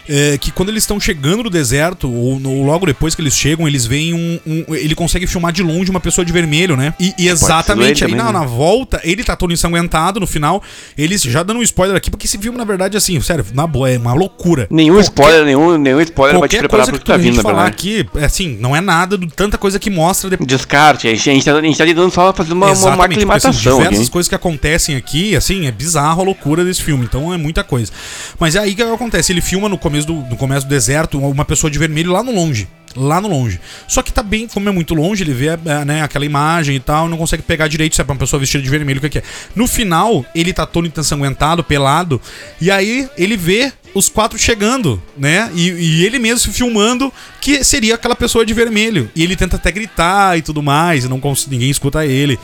[0.08, 3.68] é, que quando eles estão chegando no deserto, ou, no, logo depois que eles chegam,
[3.68, 6.94] eles veem um, um, Ele consegue filmar de longe uma pessoa de vermelho, né?
[7.00, 8.32] E, e exatamente aí na, né?
[8.34, 10.62] na, volta, ele tá todo ensanguentado no final.
[10.96, 13.90] Eles já dando um spoiler aqui, porque esse filme, na verdade, assim, sério, na boa,
[13.90, 14.68] é uma loucura.
[14.70, 17.66] Nenhum qualquer, spoiler, nenhum, nenhum spoiler vai te preparar pro que, que tá vindo, falar
[17.66, 20.48] aqui, assim, não é nada de tanta coisa que mostra depois.
[20.48, 22.92] Descarte, a gente, a gente, tá, a gente tá lidando só fazendo uma, uma, porque,
[22.92, 23.78] assim, aclimatação.
[23.78, 24.12] diversas aqui.
[24.12, 27.06] coisas que acontecem aqui, assim, é bizarro a loucura desse filme.
[27.06, 27.92] Então é muita coisa.
[28.40, 29.32] Mas é aí que acontece.
[29.32, 32.32] Ele filma no começo do, no começo do deserto uma pessoa de vermelho lá no
[32.32, 32.68] longe.
[32.96, 33.60] Lá no longe.
[33.88, 36.80] Só que tá bem, como é muito longe, ele vê é, né, aquela imagem e
[36.80, 39.20] tal, não consegue pegar direito se é pra uma pessoa vestida de vermelho, o que
[39.20, 39.24] é.
[39.56, 42.22] No final, ele tá todo ensanguentado, pelado,
[42.60, 45.50] e aí ele vê os quatro chegando, né?
[45.54, 47.12] E, e ele mesmo se filmando
[47.42, 49.10] que seria aquela pessoa de vermelho.
[49.16, 52.38] E ele tenta até gritar e tudo mais, e não ninguém escuta ele.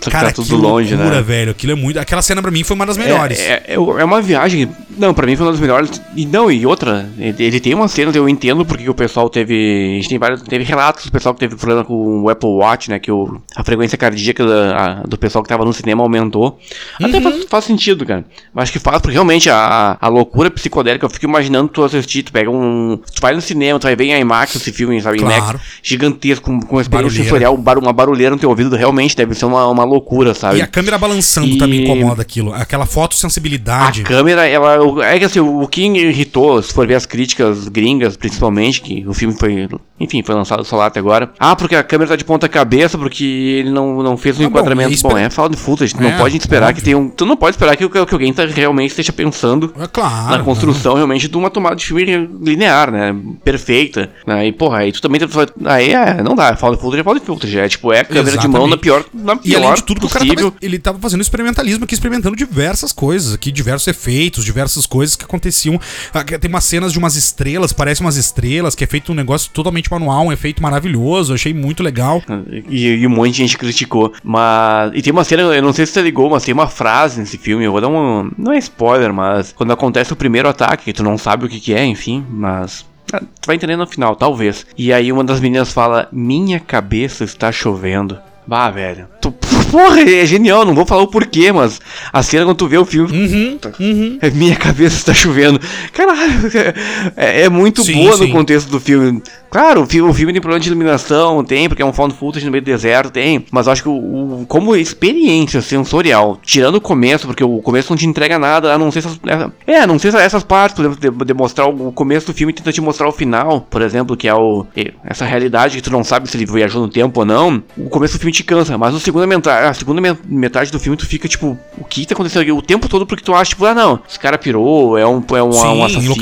[0.00, 1.20] Só que tá tudo longe, né?
[1.20, 1.50] velho.
[1.50, 1.98] Aquilo é muito.
[1.98, 3.38] Aquela cena pra mim foi uma das melhores.
[3.40, 4.68] É, é, é uma viagem.
[4.96, 6.00] Não, pra mim foi uma das melhores.
[6.14, 9.54] E não, e outra, ele, tem uma cena, eu entendo porque o pessoal teve.
[9.54, 10.42] A gente tem vários.
[10.42, 12.98] Teve relatos do pessoal que teve problema com o Apple Watch, né?
[12.98, 16.58] Que o, a frequência cardíaca da- a- do pessoal que tava no cinema aumentou.
[17.02, 17.22] Até Uhum.
[17.22, 18.24] faz, faz sentido, cara.
[18.52, 22.22] Mas acho que faz, porque realmente a, a loucura psicodélica, eu fico imaginando tu assistir,
[22.22, 22.96] tu pega um.
[23.14, 25.18] Tu vai no cinema, tu vai ver em IMAX esse filme, sabe?
[25.18, 25.34] Claro.
[25.36, 29.46] IMAX, gigantesco, com, com experiência sensorial, um uma barulheira no teu ouvido, realmente deve ser
[29.46, 30.58] uma, uma loucura, sabe?
[30.58, 32.52] E a câmera balançando E- também incomoda aquilo.
[32.54, 34.02] Aquela A fotossensibilidade.
[34.02, 35.04] câmera, ela.
[35.06, 39.12] É que assim, o que irritou, se for ver as críticas gringas, principalmente, que o
[39.14, 39.68] filme foi.
[39.98, 41.30] Enfim, foi lançado só lá até agora.
[41.38, 44.44] Ah, porque a câmera tá de ponta cabeça, porque ele não, não fez um Ah,
[44.44, 44.90] bom, enquadramento.
[44.90, 45.94] Bom, espera- é fala de footage.
[45.98, 46.76] É, não pode esperar óbvio.
[46.76, 47.08] que tenha um.
[47.08, 49.72] Tu não pode esperar que, que alguém tá, realmente esteja pensando.
[49.80, 50.30] É claro.
[50.36, 52.04] na construção realmente de uma tomada de filme
[52.42, 53.14] linear, né?
[53.44, 54.10] Perfeita.
[54.26, 54.33] Né?
[54.42, 55.20] E, porra, aí tu também.
[55.26, 56.56] vai- Aí é, não dá.
[56.56, 57.58] Fala de footage é fala de footage.
[57.58, 58.70] É tipo, é câmera de mão Exatamente.
[58.70, 59.04] na pior.
[59.12, 60.50] Na E pior além de tudo, que o cara possível.
[60.50, 65.24] tava, ele tava fazendo experimentalismo aqui, experimentando diversas coisas aqui, diversos efeitos, diversas coisas que
[65.24, 65.78] aconteciam.
[66.12, 69.50] Ah, Tem umas cenas de umas estrelas, parece umas estrelas, que é feito um negócio
[69.52, 72.22] totalmente manual, um efeito maravilhoso, achei muito legal.
[72.68, 74.12] E, e um monte de gente criticou.
[74.22, 74.92] Mas.
[74.94, 77.36] E tem uma cena, eu não sei se você ligou, mas tem uma frase nesse
[77.38, 78.30] filme, eu vou dar um.
[78.38, 79.52] Não é spoiler, mas.
[79.52, 82.84] Quando acontece o primeiro ataque, que tu não sabe o que, que é, enfim, mas.
[83.12, 84.66] Ah, Tu vai entender no final, talvez.
[84.76, 88.18] E aí uma das meninas fala: Minha cabeça está chovendo.
[88.46, 89.06] Bah, velho.
[89.20, 89.32] Tu,
[89.70, 91.80] porra, é genial, não vou falar o porquê, mas
[92.12, 93.10] a cena quando tu vê o filme.
[93.16, 94.18] Uhum, uhum.
[94.20, 95.58] É, Minha cabeça está chovendo.
[95.92, 96.32] Caralho,
[97.16, 98.26] é, é muito Sim, boa sim.
[98.26, 99.22] no contexto do filme.
[99.50, 102.44] Claro, o filme, o filme tem problema de iluminação, tem, porque é um found footage
[102.44, 103.46] no meio do deserto, tem.
[103.52, 107.90] Mas eu acho que o, o- como experiência sensorial, tirando o começo, porque o começo
[107.90, 109.18] não te entrega nada, a não ser essas.
[109.66, 112.52] É, a não ser essas partes, por exemplo, de, de mostrar o começo do filme
[112.52, 114.66] e tenta te mostrar o final, por exemplo, que é o.
[115.04, 117.62] Essa realidade que tu não sabe se ele viajou no tempo ou não.
[117.78, 120.78] O começo do filme te cansa, mas a segunda metade, a segunda me- metade do
[120.78, 122.52] filme tu fica tipo, o que tá acontecendo aqui?
[122.52, 125.42] O tempo todo porque tu acha, tipo, ah não, esse cara pirou, é um, é
[125.42, 126.14] um, Sim, um assassino.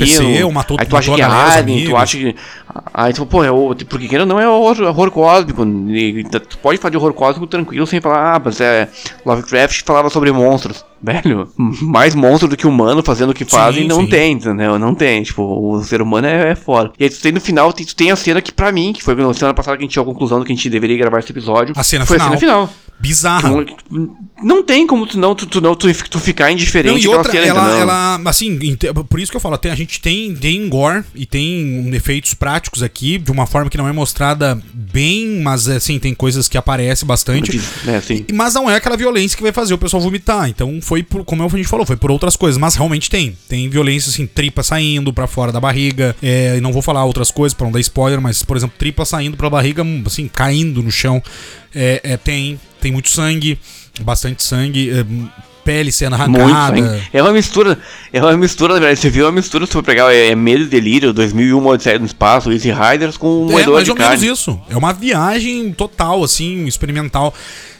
[0.79, 1.25] aí tu acha que é
[1.57, 2.35] Alien, tu acha que.
[2.93, 5.65] Aí tu, pô, é o, porque ou não é horror, horror cósmico.
[5.65, 8.89] e tu pode falar de horror cósmico tranquilo sem falar, ah, mas é.
[9.25, 10.83] Lovecraft falava sobre monstros.
[11.03, 14.07] Velho, mais monstro do que humano fazendo o que fazem, Sim, não sim.
[14.07, 14.79] tem, entendeu?
[14.79, 15.21] Não tem.
[15.21, 16.93] Tipo, o ser humano é, é fora.
[16.97, 19.13] E aí tu tem no final, tu tem a cena que pra mim, que foi
[19.13, 21.29] na semana passada que a gente chegou à conclusão que a gente deveria gravar esse
[21.29, 21.73] episódio.
[21.75, 22.33] A cena foi final.
[22.33, 22.69] a cena final.
[23.03, 23.49] Bizarra.
[23.49, 27.07] Não, não tem como tu não, tu, tu não tu, tu ficar indiferente Não, e
[27.15, 27.81] outra, ela, entendeu?
[27.81, 28.77] ela, assim,
[29.09, 32.81] por isso que eu falo, tem- a gente tem, tem gore e tem efeitos práticos
[32.81, 37.05] aqui, de uma forma que não é mostrada bem, mas assim, tem coisas que aparecem
[37.05, 37.59] bastante.
[37.85, 38.13] É.
[38.13, 40.47] E- Mas não é aquela violência que vai fazer o pessoal vomitar.
[40.47, 42.57] Então foi por, como a gente falou, foi por outras coisas.
[42.57, 43.37] Mas realmente tem.
[43.49, 46.15] Tem violência, assim, tripa saindo pra fora da barriga.
[46.23, 49.03] É, e não vou falar outras coisas pra não dar spoiler, mas, por exemplo, tripa
[49.03, 51.21] saindo pra barriga, assim, caindo no chão.
[51.75, 52.59] É, é, tem.
[52.83, 53.57] Tem muito sangue,
[54.01, 54.91] bastante sangue.
[54.91, 55.05] é,
[55.63, 57.01] pele sendo arrancada.
[57.13, 57.79] É uma mistura,
[58.11, 58.99] é uma mistura, na verdade.
[58.99, 62.05] Você viu uma mistura, se for pegar é, é Medo e Delírio, 2001, Odisseia no
[62.05, 64.27] Espaço, Easy Riders com um É moedor mais de ou menos carne.
[64.27, 64.59] isso.
[64.69, 67.33] É uma viagem total, assim, experimental.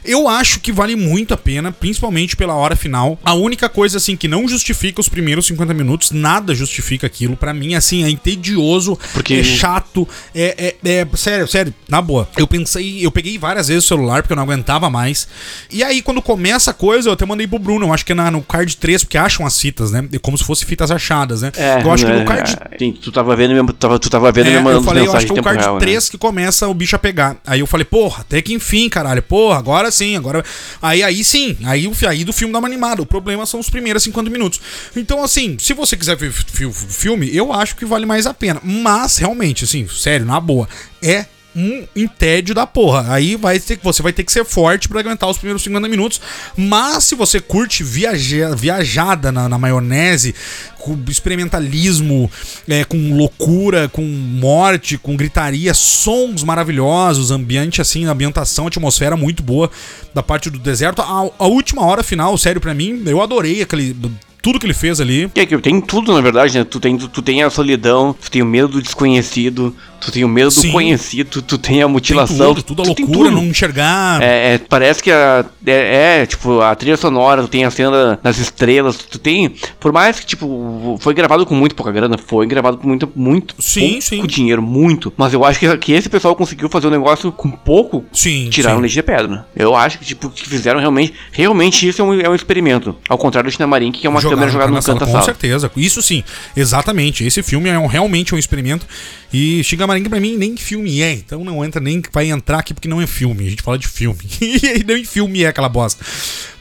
[0.04, 3.18] Eu acho que vale muito a pena, principalmente pela hora final.
[3.24, 7.36] A única coisa, assim, que não justifica os primeiros 50 minutos, nada justifica aquilo.
[7.36, 12.28] Pra mim, assim, é entedioso, Porque- é chato, é, é, é- Sério, sério, na boa.
[12.36, 15.26] Eu pensei, eu peguei várias vezes o celular porque eu não aguentava mais.
[15.70, 18.14] E aí, quando começa a coisa, eu até mandei pro Bruno, eu acho que é
[18.14, 20.06] na, no card 3, porque acham as fitas, né?
[20.12, 21.52] É Como se fossem fitas achadas, né?
[21.56, 24.10] É, eu acho que né, no card é, sim, tu tava vendo, mesmo- tava, tu
[24.10, 26.08] tava vendo é, me mandando eu falei, eu acho que é o card real, 3
[26.10, 27.36] que começa o bicho a pegar.
[27.46, 29.22] Aí eu falei, porra, até que enfim, caralho.
[29.22, 30.44] Porra, agora sim, agora.
[30.82, 33.00] Aí aí sim, aí, aí do filme dá uma animada.
[33.02, 34.60] O problema são os primeiros 50 minutos.
[34.96, 38.34] Então, assim, se você quiser ver fi- fi- filme, eu acho que vale mais a
[38.34, 38.60] pena.
[38.62, 40.68] Mas, realmente, assim, sério, na boa,
[41.02, 43.12] é um entédio da porra.
[43.12, 46.20] Aí vai ter, você vai ter que ser forte pra aguentar os primeiros 50 minutos.
[46.56, 50.34] Mas se você curte viaja, viajada na, na maionese,
[50.78, 52.30] com experimentalismo,
[52.68, 59.70] é, com loucura, com morte, com gritaria, sons maravilhosos, ambiente assim, ambientação, atmosfera muito boa
[60.12, 61.00] da parte do deserto.
[61.00, 63.96] A, a última hora final, sério, pra mim, eu adorei aquele
[64.44, 65.30] tudo que ele fez ali.
[65.34, 66.64] É que tem tudo, na verdade, né?
[66.64, 70.22] Tu tem, tu, tu tem a solidão, tu tem o medo do desconhecido, tu tem
[70.22, 70.66] o medo Sim.
[70.68, 72.54] do conhecido, tu tem a Tem mutilação.
[72.54, 73.40] tudo, tudo a tem loucura, tudo.
[73.40, 74.22] não enxergar.
[74.22, 78.18] É, é, parece que a, é, é, tipo, a trilha sonora, tu tem a cena
[78.22, 79.54] das estrelas, tu tem.
[79.80, 83.54] Por mais que, tipo, foi gravado com muito pouca grana, foi gravado com muito, muito
[83.58, 84.26] Sim, pouco sim.
[84.26, 85.10] dinheiro, muito.
[85.16, 88.04] Mas eu acho que, que esse pessoal conseguiu fazer um negócio com pouco.
[88.12, 88.82] Sim, Tiraram sim.
[88.82, 89.46] leite de pedra.
[89.56, 91.14] Eu acho que, tipo, que fizeram realmente.
[91.32, 92.94] Realmente isso é um, é um experimento.
[93.08, 95.24] Ao contrário do Chinamarink, que é uma Jogaram jogada na no canto da Com sala.
[95.24, 95.70] certeza.
[95.76, 96.22] Isso sim,
[96.56, 97.24] exatamente.
[97.24, 98.86] Esse filme é um- realmente um experimento.
[99.32, 101.12] E Xingamaringa pra mim nem filme é.
[101.12, 103.46] Então não entra nem vai entrar aqui porque não é filme.
[103.46, 104.18] A gente fala de filme.
[104.40, 106.04] e nem filme é aquela bosta.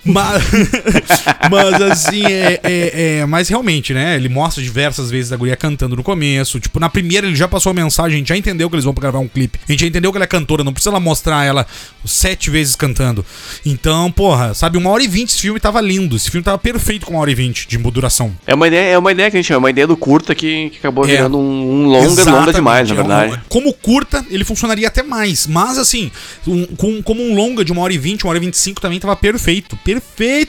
[0.05, 0.43] Mas,
[1.49, 4.15] mas assim, é, é, é- Mas realmente, né?
[4.15, 6.59] Ele mostra diversas vezes a guria cantando no começo.
[6.59, 8.93] Tipo, na primeira ele já passou a mensagem, a gente já entendeu que eles vão
[8.93, 9.59] gravar um clipe.
[9.67, 11.65] A gente já entendeu que ela é cantora, não precisa ela mostrar ela
[12.05, 13.25] sete vezes cantando.
[13.65, 16.15] Então, porra, sabe, uma hora e vinte esse filme tava lindo.
[16.15, 18.35] Esse filme tava perfeito com uma hora e vinte de duração.
[18.47, 20.33] É uma ideia, é uma ideia que a gente chama, é uma ideia do curta
[20.33, 21.09] que, que acabou É.
[21.09, 21.41] virando um,
[21.83, 23.41] um longa, longa demais, na é um- verdade.
[23.49, 25.45] como curta, ele funcionaria até mais.
[25.47, 26.11] Mas, assim,
[26.47, 28.57] um- com, como um longa de uma hora e vinte, uma hora e vinte e
[28.57, 29.77] cinco também tava perfeito.
[29.77, 29.92] Perfeito,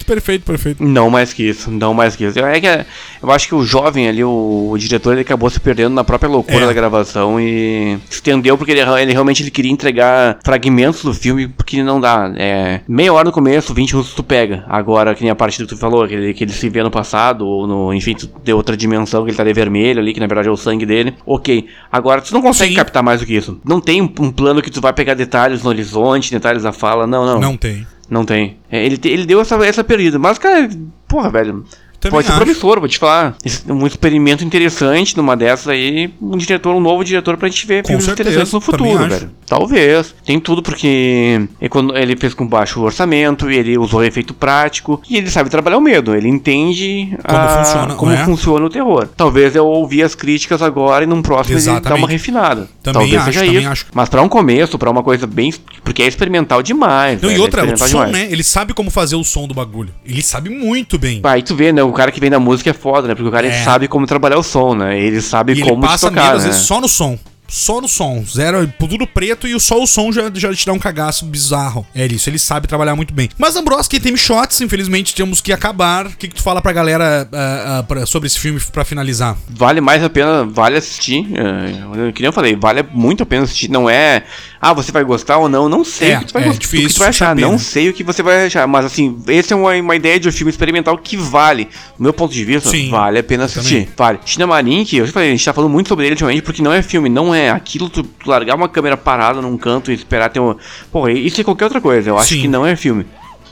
[0.04, 0.82] perfeito, perfeito.
[0.84, 2.38] Não mais que isso, não mais que isso.
[2.38, 2.86] É que é-
[3.22, 6.28] eu acho que o jovem ali, o, o diretor, ele acabou se perdendo na própria
[6.28, 6.66] loucura É.
[6.66, 11.82] da gravação e estendeu porque ele, ele realmente ele queria entregar fragmentos do filme, porque
[11.82, 12.32] não dá.
[12.36, 14.64] É, meia hora no começo, 20 minutos tu pega.
[14.68, 16.90] Agora, que nem a parte que tu falou, que ele, que ele se vê no
[16.90, 20.20] passado, ou no, enfim, tu deu outra dimensão, que ele tá de vermelho ali, que
[20.20, 21.14] na verdade é o sangue dele.
[21.26, 21.66] Ok.
[21.90, 22.76] Agora, tu não consegue Sim.
[22.76, 23.60] captar mais do que isso.
[23.64, 27.06] Não tem um, um plano que tu vai pegar detalhes no horizonte, detalhes da fala,
[27.06, 27.40] não, não.
[27.40, 27.86] Não tem.
[28.08, 28.58] Não tem.
[28.70, 30.18] É, ele, ele deu essa, essa perdida.
[30.18, 30.68] Mas, cara,
[31.08, 31.64] porra, velho.
[32.04, 32.40] Também pode ser acho.
[32.42, 33.36] promissor, vou te falar.
[33.44, 36.12] Esse- Um experimento interessante numa dessas aí.
[36.20, 39.30] Um diretor, um novo diretor pra gente ver Com filmes certeza, interessantes no futuro, velho.
[39.46, 40.14] Talvez.
[40.24, 45.00] Tem tudo porque é ele fez com baixo orçamento, ele usou efeito prático.
[45.08, 46.14] E ele sabe trabalhar o medo.
[46.14, 48.24] Ele entende Como a- funciona, como é.
[48.24, 49.08] funciona o terror.
[49.16, 51.98] Talvez eu ouvir as críticas agora e num próximo ele dar Exatamente.
[52.02, 52.68] uma refinada.
[52.82, 53.68] Também Talvez acho, seja também isso.
[53.70, 53.86] acho.
[53.94, 55.52] Mas pra um começo, pra uma coisa bem.
[55.82, 57.20] Porque é experimental demais.
[57.20, 58.26] Não, velho, e é outra, o experimental som, demais.
[58.28, 58.32] né?
[58.32, 59.90] Ele sabe como fazer o som do bagulho.
[60.04, 61.20] Ele sabe muito bem.
[61.22, 61.82] Aí tu vê, né?
[61.94, 63.14] O cara que vem da música é foda, né?
[63.14, 63.62] Porque o cara É.
[63.62, 64.98] sabe como trabalhar o som, né?
[64.98, 66.52] Ele sabe E ele como te passa tocar, às né?
[66.52, 67.16] só no som.
[67.46, 68.24] Só no som.
[68.26, 71.86] Zero, tudo preto e só o som já, já te dá um cagaço bizarro.
[71.94, 73.28] É isso, ele sabe trabalhar muito bem.
[73.38, 76.06] Mas, Ambroski, tem shots, infelizmente temos que acabar.
[76.06, 79.36] O que, que tu fala pra galera ah, ah, pra- sobre esse filme pra finalizar?
[79.48, 81.26] Vale mais a pena, vale assistir.
[81.34, 83.70] É, que nem eu falei, vale muito a pena assistir.
[83.70, 84.24] Não é,
[84.60, 85.68] ah, você vai gostar ou não.
[85.68, 87.36] Não sei É, o que tu vai, é gostar, que tu vai achar.
[87.36, 88.66] não sei o que você vai achar.
[88.66, 91.66] Mas assim, esse é uma, uma ideia de um filme experimental que vale.
[91.96, 93.80] Do meu ponto de vista, Sim, vale a pena assistir.
[93.84, 93.88] também.
[93.96, 94.18] Vale.
[94.24, 96.82] Chinamarink, eu já falei, a gente tá falando muito sobre ele ultimamente porque não é
[96.82, 100.40] filme, não é aquilo tu, tu largar uma câmera parada num canto e esperar ter
[100.40, 100.54] um.
[100.90, 102.10] Porra, isso é qualquer outra coisa.
[102.10, 102.42] Eu acho Sim.
[102.42, 103.04] que não é filme.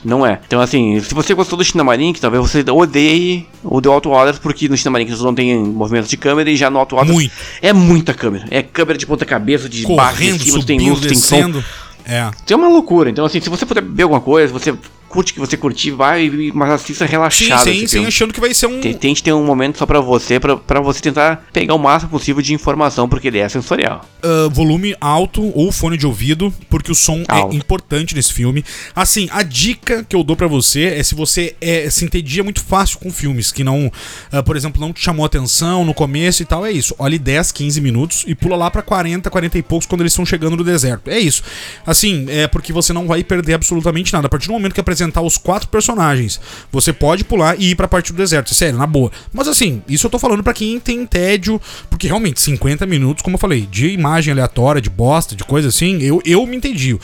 [0.03, 0.39] Não é.
[0.45, 4.67] Então, assim, se você gostou do Chinamarink, talvez você odeie o The Auto Orders, porque
[4.67, 7.33] no Chinamarink você não tem movimento de câmera e já no Auto Orders Muito.
[7.61, 8.45] é muita câmera.
[8.51, 11.15] É câmera de ponta cabeça, de baixo, de Correndo, cima, tu tem subindo, luz, tem
[11.15, 11.35] som.
[11.37, 11.63] descendo.
[12.05, 12.29] É.
[12.45, 13.09] Tem uma loucura.
[13.09, 14.75] Então, assim, se você puder beber alguma coisa, você
[15.13, 17.63] curte o que você curtir, vai, mas assista Sim, relaxado.
[17.63, 18.07] sim, sim, filme.
[18.07, 18.81] achando que vai ser um.
[18.81, 22.41] Tente ter um momento só pra você, pra, pra você tentar pegar o máximo possível
[22.41, 24.03] de informação, porque ele é sensorial.
[24.23, 27.53] ah, volume alto ou fone de ouvido, porque o som Alto.
[27.53, 28.65] é importante nesse filme.
[28.95, 32.63] Assim, a dica que eu dou pra você é se você é, se entendia muito
[32.63, 33.91] fácil com filmes que não,
[34.31, 36.95] ah, por exemplo, não te chamou atenção no começo e tal, é isso.
[36.97, 40.25] Olhe 10, 15 minutos e pula lá pra 40, 40 e poucos quando eles estão
[40.25, 41.09] chegando no deserto.
[41.09, 41.43] É isso.
[41.85, 44.27] Assim, é porque você não vai perder absolutamente nada.
[44.27, 46.39] A partir do momento que apresentar os quatro personagens,
[46.71, 48.53] você pode pular e ir pra parte do deserto.
[48.53, 49.11] Sério, na boa.
[49.33, 53.35] Mas assim, isso eu tô falando pra quem tem tédio, porque realmente 50 minutos, como
[53.35, 56.97] eu falei, de imagem aleatória, de bosta, de coisa assim, eu, eu me entendi.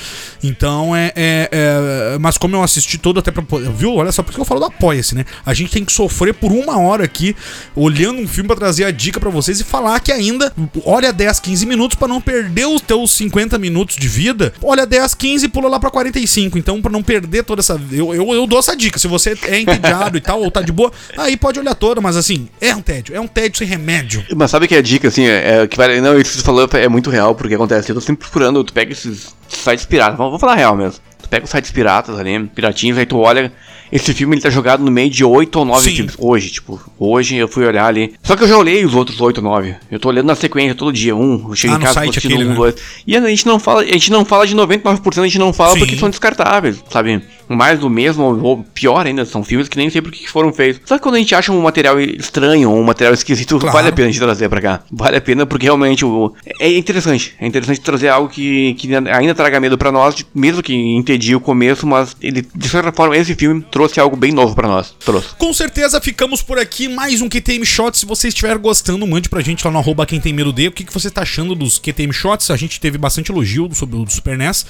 [0.43, 3.43] Então é, é- é- Mas como eu assisti todo até pra.
[3.75, 3.95] Viu?
[3.95, 5.25] Olha só porque eu falo do Apoia-se, né?
[5.45, 7.35] A gente tem que sofrer por uma hora aqui,
[7.75, 10.51] olhando um filme pra trazer a dica pra vocês e falar que ainda
[10.85, 14.53] olha 10, 15 minutos pra não perder os teus 50 minutos de vida.
[14.62, 16.57] Olha 10, 15 e pula lá pra 45.
[16.57, 17.79] Então, pra não perder toda essa.
[17.91, 18.97] Eu, eu, eu dou essa dica.
[18.99, 22.15] Se você é entediado e tal, ou tá de boa, aí pode olhar toda, mas
[22.17, 23.15] assim, é um tédio.
[23.15, 24.23] É um tédio sem remédio.
[24.36, 25.99] Mas sabe que a dica, assim, é, é que vale.
[26.02, 27.89] Não, isso que você falou é muito real, porque acontece.
[27.91, 30.99] Eu tô sempre procurando, tu pega esses sites piratas, vamos, vou falar real mesmo.
[31.21, 33.52] Tu pega os sites piratas ali, piratinhos, aí tu olha.
[33.91, 35.95] Esse filme ele tá jogado no meio de 8 ou 9 Sim.
[35.95, 36.13] filmes.
[36.19, 38.13] Hoje, tipo, hoje eu fui olhar ali.
[38.21, 39.75] Só que eu já olhei os outros 8 ou 9.
[39.89, 41.15] Eu tô olhando na sequência todo dia.
[41.15, 42.54] Um, eu chego Ah, em casa, assistindo um, né?
[42.54, 42.75] dois.
[43.08, 45.73] E a gente não fala, a gente não fala de 99%, a gente não fala
[45.73, 45.80] Sim.
[45.80, 47.23] porque são descartáveis, sabe?
[47.49, 50.81] Mais do mesmo, ou pior ainda, são filmes que nem sei por que foram feitos.
[50.85, 53.73] Só que quando a gente acha um material estranho, um material esquisito, claro.
[53.73, 54.81] vale a pena a gente trazer pra cá.
[54.91, 57.35] Vale a pena porque realmente o, é interessante.
[57.39, 61.39] É interessante trazer algo que, que ainda traga medo pra nós, mesmo que entendi o
[61.39, 64.93] começo, mas ele, de certa forma, esse filme trouxe algo bem novo pra nós.
[64.99, 65.29] Trouxe.
[65.38, 66.88] Com certeza ficamos por aqui.
[66.88, 68.01] Mais um QTM Shots.
[68.01, 70.67] Se você estiver gostando, mande pra gente lá no arroba quem tem medo de.
[70.67, 72.51] O que, que você tá achando dos QTM Shots?
[72.51, 74.65] A gente teve bastante elogio sobre o do Super NES.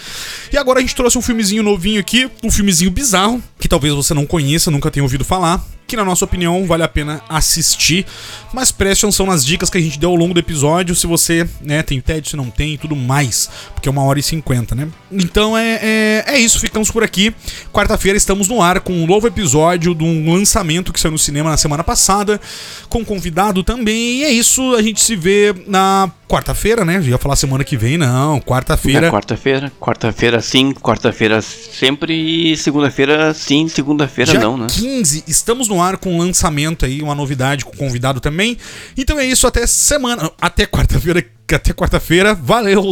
[0.51, 4.13] E agora a gente trouxe um filmezinho novinho aqui, um filmezinho bizarro, que talvez você
[4.13, 8.05] não conheça, nunca tenha ouvido falar que na nossa opinião vale a pena assistir.
[8.53, 11.47] Mas preste atenção nas dicas que a gente deu ao longo do episódio, se você
[11.61, 14.75] né, tem TED, se não tem e tudo mais, porque é uma hora e cinquenta,
[14.75, 14.87] né?
[15.11, 17.33] Então é, é, é isso, ficamos por aqui.
[17.73, 21.49] Quarta-feira estamos no ar com um novo episódio de um lançamento que saiu no cinema
[21.49, 22.39] na semana passada,
[22.87, 24.19] com convidado também.
[24.19, 26.97] E é isso, a gente se vê na quarta-feira, né?
[26.97, 28.39] Eu ia falar semana que vem, não.
[28.39, 29.07] Quarta-feira.
[29.07, 29.71] É quarta-feira.
[29.79, 34.67] Quarta-feira sim, quarta-feira sempre e segunda-feira sim, segunda-feira não, né?
[34.69, 38.57] 15, estamos no ar com um lançamento aí, uma novidade com convidado também.
[38.97, 40.31] Então é isso, até semana.
[40.41, 41.23] Até quarta-feira.
[41.53, 42.33] Até quarta-feira.
[42.35, 42.83] Valeu!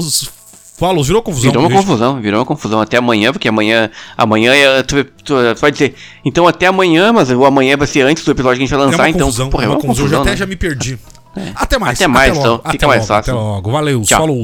[0.77, 1.49] Falou, virou confusão.
[1.49, 1.79] Virou uma gente.
[1.79, 2.79] confusão, virou uma confusão.
[2.79, 3.89] Até amanhã, porque amanhã.
[4.15, 5.95] Amanhã é, tu, tu, tu, vai dizer.
[6.23, 8.85] Então até amanhã, mas o amanhã vai ser antes do episódio que a gente vai
[8.85, 9.25] lançar, é então.
[9.25, 10.05] Confusão, porra, é uma, confusão.
[10.05, 10.05] confusão.
[10.05, 10.37] Eu já até né?
[10.37, 10.99] já me perdi.
[11.35, 11.51] É.
[11.55, 11.97] Até mais.
[11.97, 12.51] Até mais, até então.
[12.51, 13.33] Logo, fica mais fácil.
[13.33, 13.71] Até logo.
[13.71, 14.43] Valeu, falou.